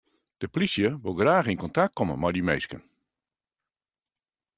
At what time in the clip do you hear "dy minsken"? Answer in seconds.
2.35-2.83